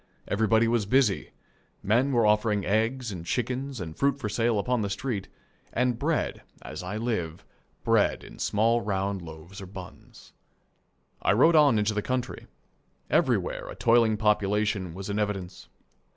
Everybody 0.27 0.67
was 0.67 0.87
busy. 0.87 1.29
Men 1.83 2.11
were 2.11 2.25
offering 2.25 2.65
eggs 2.65 3.11
and 3.11 3.23
chickens 3.23 3.79
and 3.79 3.95
fruit 3.95 4.17
for 4.17 4.29
sale 4.29 4.57
upon 4.57 4.81
the 4.81 4.89
street, 4.89 5.27
and 5.71 5.99
bread, 5.99 6.41
as 6.63 6.81
I 6.81 6.97
live, 6.97 7.45
bread 7.83 8.23
in 8.23 8.39
small 8.39 8.81
round 8.81 9.21
loaves 9.21 9.61
or 9.61 9.67
buns. 9.67 10.33
I 11.21 11.33
rode 11.33 11.55
on 11.55 11.77
into 11.77 11.93
the 11.93 12.01
country. 12.01 12.47
Everywhere 13.11 13.67
a 13.69 13.75
toiling 13.75 14.17
population 14.17 14.95
was 14.95 15.07
in 15.07 15.19
evidence. 15.19 15.67